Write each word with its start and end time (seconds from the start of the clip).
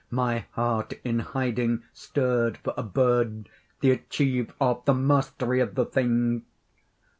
My 0.09 0.45
heart 0.53 0.93
in 1.03 1.19
hiding 1.19 1.83
Stirred 1.93 2.57
for 2.57 2.73
a 2.75 2.81
bird, 2.81 3.49
the 3.81 3.91
achieve 3.91 4.51
of, 4.59 4.83
the 4.85 4.95
mastery 4.95 5.59
of 5.59 5.75
the 5.75 5.85
thing! 5.85 6.43